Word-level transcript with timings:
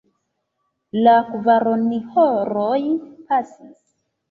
La 1.07 1.13
kvaronhoroj 1.27 2.83
pasis. 3.31 3.79